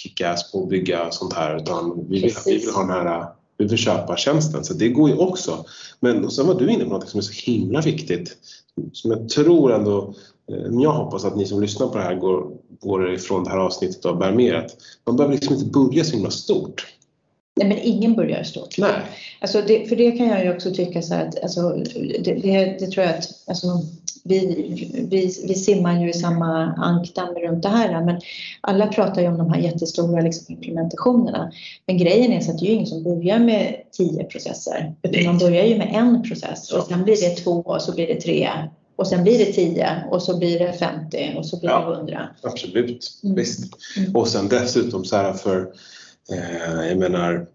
kickass 0.03 0.53
på 0.53 0.63
att 0.63 0.69
bygga 0.69 1.11
sånt 1.11 1.33
här 1.33 1.57
utan 1.57 2.07
vi 2.09 2.21
vill, 2.21 2.35
vi 2.47 2.59
vill 2.59 2.71
ha 2.71 2.81
den 2.81 2.91
här 2.91 3.27
vi 3.59 3.67
vill 3.67 3.79
köpa 3.79 4.17
tjänsten. 4.17 4.65
Så 4.65 4.75
det 4.75 4.89
går 4.89 5.09
ju 5.09 5.17
också. 5.17 5.65
Men 6.01 6.31
sen 6.31 6.47
var 6.47 6.55
du 6.55 6.71
inne 6.71 6.85
på 6.85 6.91
något 6.91 7.09
som 7.09 7.19
är 7.19 7.23
så 7.23 7.51
himla 7.51 7.81
viktigt. 7.81 8.37
Som 8.93 9.11
jag 9.11 9.29
tror 9.29 9.73
ändå, 9.73 10.15
eh, 10.53 10.83
jag 10.83 10.93
hoppas 10.93 11.25
att 11.25 11.37
ni 11.37 11.47
som 11.47 11.63
lyssnar 11.63 11.87
på 11.87 11.99
det 11.99 12.05
här 12.05 12.15
går, 12.15 12.51
går 12.81 13.15
ifrån 13.15 13.45
det 13.45 13.51
här 13.51 13.59
avsnittet 13.59 14.05
och 14.05 14.17
bär 14.17 14.33
med 14.33 14.55
att 14.55 14.77
man 15.07 15.17
behöver 15.17 15.35
liksom 15.35 15.55
inte 15.55 15.67
börja 15.67 16.05
så 16.05 16.17
himla 16.17 16.31
stort. 16.31 16.87
Nej, 17.57 17.69
men 17.69 17.79
ingen 17.79 18.15
börjar 18.15 18.43
stort. 18.43 18.79
Nej. 18.79 18.95
Alltså 19.41 19.63
det, 19.67 19.89
för 19.89 19.97
det 19.97 20.13
kan 20.13 20.27
jag 20.27 20.45
ju 20.45 20.55
också 20.55 20.75
tycka 20.75 21.03
så 21.03 21.15
att 21.15 21.43
alltså, 21.43 21.71
det, 22.21 22.35
det, 22.35 22.77
det 22.81 22.87
tror 22.87 23.07
jag 23.07 23.15
att 23.15 23.29
alltså, 23.47 23.67
vi, 24.29 25.07
vi, 25.11 25.45
vi 25.49 25.55
simmar 25.55 26.01
ju 26.01 26.11
i 26.11 26.13
samma 26.13 26.73
ankdamm 26.73 27.35
runt 27.35 27.63
det 27.63 27.69
här. 27.69 28.05
Men 28.05 28.21
alla 28.61 28.87
pratar 28.87 29.23
ju 29.23 29.29
om 29.29 29.39
de 29.39 29.53
här 29.53 29.61
jättestora 29.61 30.21
liksom, 30.21 30.55
implementationerna. 30.55 31.53
Men 31.87 31.99
grejen 31.99 32.33
är 32.33 32.41
så 32.41 32.51
att 32.51 32.59
det 32.59 32.65
är 32.65 32.69
ju 32.69 32.75
ingen 32.75 32.87
som 32.87 33.03
börjar 33.03 33.39
med 33.39 33.83
tio 33.93 34.25
processer. 34.25 34.95
Utan 35.03 35.25
man 35.25 35.39
börjar 35.39 35.65
ju 35.65 35.79
med 35.79 35.95
en 35.95 36.23
process 36.23 36.73
och 36.73 36.87
sen 36.87 37.05
blir 37.05 37.17
det 37.17 37.37
två 37.37 37.53
och 37.53 37.83
så 37.83 37.95
blir 37.95 38.07
det 38.07 38.21
tre 38.21 38.49
och 38.97 39.07
sen 39.07 39.23
blir 39.23 39.39
det 39.39 39.53
10 39.53 40.05
och 40.11 40.23
så 40.23 40.39
blir 40.39 40.59
det 40.59 40.73
50 40.73 41.35
och 41.37 41.47
så 41.47 41.61
blir 41.61 41.71
ja, 41.71 41.91
det 41.91 41.97
100. 41.97 42.29
Absolut, 42.43 43.21
mm. 43.25 43.37
visst. 43.37 43.75
Mm. 43.97 44.17
Och 44.17 44.29
sen 44.29 44.49
dessutom 44.49 45.05
så 45.05 45.17
här 45.17 45.33
för, 45.33 45.73
eh, 46.33 46.89
jag 46.89 46.99
menar, 46.99 47.47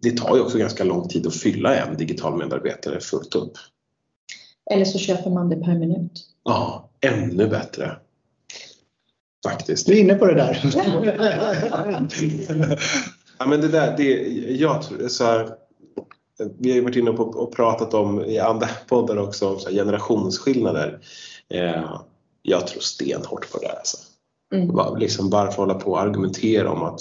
det 0.00 0.16
tar 0.16 0.36
ju 0.36 0.42
också 0.42 0.58
ganska 0.58 0.84
lång 0.84 1.08
tid 1.08 1.26
att 1.26 1.36
fylla 1.36 1.76
en 1.76 1.96
digital 1.96 2.38
medarbetare 2.38 3.00
fullt 3.00 3.34
upp. 3.34 3.52
Eller 4.70 4.84
så 4.84 4.98
köper 4.98 5.30
man 5.30 5.48
det 5.48 5.56
per 5.56 5.74
minut. 5.74 6.26
Ja, 6.44 6.90
ännu 7.00 7.48
bättre. 7.48 7.96
Faktiskt. 9.46 9.86
Du 9.86 9.92
är 9.92 10.00
inne 10.00 10.14
på 10.14 10.26
det 10.26 10.34
där. 10.34 10.60
ja, 13.38 13.46
men 13.46 13.60
det 13.60 13.68
där, 13.68 13.96
det, 13.96 14.04
jag 14.52 14.82
tror, 14.82 15.08
så 15.08 15.24
här, 15.24 15.50
vi 16.58 16.70
har 16.70 16.76
ju 16.76 16.82
varit 16.82 16.96
inne 16.96 17.10
och 17.10 17.56
pratat 17.56 17.94
om 17.94 18.24
i 18.24 18.38
andra 18.38 18.68
poddar 18.88 19.16
också 19.16 19.48
om 19.48 19.58
så 19.58 19.70
generationsskillnader. 19.70 21.00
Eh, 21.48 22.00
jag 22.42 22.66
tror 22.66 22.80
stenhårt 22.80 23.52
på 23.52 23.58
det. 23.58 23.72
Alltså. 23.72 23.96
Mm. 24.54 24.98
Liksom, 24.98 25.30
varför 25.30 25.56
hålla 25.56 25.74
på 25.74 25.90
och 25.90 26.00
argumentera 26.00 26.70
om 26.70 26.82
att 26.82 27.00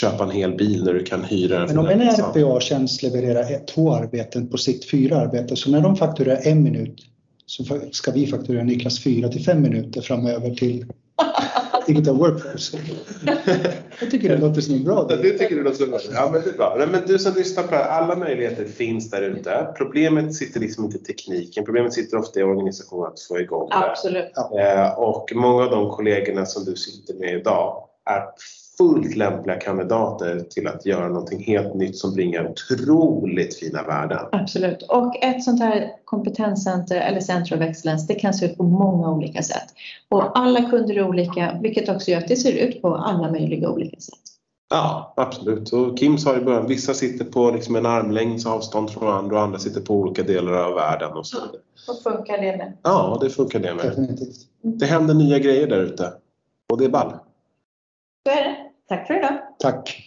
köpa 0.00 0.24
en 0.24 0.30
hel 0.30 0.54
bil 0.54 0.84
när 0.84 0.94
du 0.94 1.04
kan 1.04 1.24
hyra 1.24 1.58
den. 1.58 1.66
Men 1.66 1.78
om 1.78 1.86
en 1.86 2.00
RPA-tjänst 2.00 3.02
levererar 3.02 3.66
två 3.66 3.94
arbeten 3.94 4.48
på 4.48 4.58
sikt 4.58 4.90
fyra 4.90 5.16
arbeten, 5.16 5.56
så 5.56 5.70
när 5.70 5.80
de 5.80 5.96
fakturerar 5.96 6.40
en 6.42 6.62
minut 6.62 7.00
så 7.46 7.64
ska 7.92 8.10
vi 8.10 8.26
fakturera 8.26 8.62
Niklas 8.62 9.04
fyra 9.04 9.28
till 9.28 9.44
fem 9.44 9.62
minuter 9.62 10.00
framöver 10.00 10.50
till 10.50 10.86
Digital 11.86 12.16
Workforce. 12.16 12.78
Jag 14.00 14.10
tycker 14.10 14.28
det 14.28 14.36
låter 14.36 14.60
som 14.60 14.74
en 14.74 14.84
bra 14.84 15.08
idé. 15.12 15.22
Det 15.22 15.38
tycker 15.38 15.56
du 15.56 15.62
låter 15.62 15.86
bra. 15.86 15.98
Ja, 16.12 16.30
men 16.32 16.42
det 16.42 16.50
är 16.50 16.56
bra. 16.56 16.86
Men 16.90 17.06
du 17.06 17.18
som 17.18 17.34
lyssnar 17.34 17.62
på 17.62 17.70
det 17.70 17.76
här, 17.76 17.88
alla 17.88 18.16
möjligheter 18.16 18.64
finns 18.64 19.10
där 19.10 19.22
ute. 19.22 19.68
Problemet 19.76 20.34
sitter 20.34 20.60
liksom 20.60 20.84
inte 20.84 20.98
i 20.98 21.00
tekniken. 21.00 21.64
Problemet 21.64 21.92
sitter 21.92 22.18
ofta 22.18 22.40
i 22.40 22.42
organisationen 22.42 23.06
att 23.06 23.20
få 23.20 23.40
igång 23.40 23.68
det. 23.68 23.76
Absolut. 23.76 24.32
Eh, 24.58 24.98
och 24.98 25.32
många 25.34 25.64
av 25.64 25.70
de 25.70 25.90
kollegorna 25.90 26.46
som 26.46 26.64
du 26.64 26.76
sitter 26.76 27.14
med 27.14 27.34
idag 27.34 27.88
är 28.10 28.22
fullt 28.78 29.16
lämpliga 29.16 29.56
kandidater 29.56 30.40
till 30.40 30.66
att 30.66 30.86
göra 30.86 31.08
någonting 31.08 31.44
helt 31.44 31.74
nytt 31.74 31.96
som 31.96 32.14
bringar 32.14 32.50
otroligt 32.50 33.58
fina 33.58 33.82
värden. 33.82 34.26
Absolut. 34.32 34.82
Och 34.82 35.24
ett 35.24 35.44
sånt 35.44 35.60
här 35.60 35.92
kompetenscenter 36.04 37.00
eller 37.00 37.20
center 37.20 37.56
of 37.56 37.62
excellence, 37.62 38.06
det 38.08 38.14
kan 38.14 38.34
se 38.34 38.46
ut 38.46 38.56
på 38.56 38.62
många 38.62 39.10
olika 39.10 39.42
sätt. 39.42 39.66
Och 40.08 40.38
alla 40.38 40.70
kunder 40.70 40.96
är 40.96 41.08
olika, 41.08 41.58
vilket 41.62 41.88
också 41.88 42.10
gör 42.10 42.18
att 42.18 42.28
det 42.28 42.36
ser 42.36 42.52
ut 42.52 42.82
på 42.82 42.94
alla 42.94 43.30
möjliga 43.30 43.70
olika 43.70 44.00
sätt. 44.00 44.18
Ja, 44.70 45.14
absolut. 45.16 45.72
Och 45.72 45.98
Kim 45.98 46.18
sa 46.18 46.36
i 46.36 46.40
början, 46.40 46.66
vissa 46.66 46.94
sitter 46.94 47.24
på 47.24 47.50
liksom 47.50 47.76
en 47.76 47.86
armlängds 47.86 48.46
avstånd 48.46 48.90
från 48.90 49.04
varandra 49.04 49.36
och 49.36 49.42
andra 49.42 49.58
sitter 49.58 49.80
på 49.80 49.94
olika 49.94 50.22
delar 50.22 50.52
av 50.52 50.74
världen. 50.74 51.12
Och 51.12 51.26
så. 51.26 51.38
Och 51.88 52.02
funkar 52.02 52.38
det 52.38 52.56
med? 52.56 52.72
Ja, 52.82 53.18
det 53.20 53.30
funkar 53.30 53.58
det 53.58 53.74
med. 53.74 54.18
Det 54.62 54.86
händer 54.86 55.14
nya 55.14 55.38
grejer 55.38 55.66
där 55.66 55.82
ute 55.82 56.12
och 56.72 56.78
det 56.78 56.84
är 56.84 56.88
ball. 56.88 57.12
Så 58.26 58.32
är 58.32 58.44
det. 58.44 58.65
Tack 58.88 59.06
för 59.06 59.18
idag. 59.18 59.38
Tack. 59.58 60.02